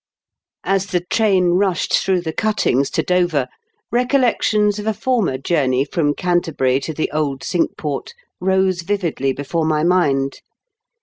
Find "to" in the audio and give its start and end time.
2.89-3.03, 6.79-6.91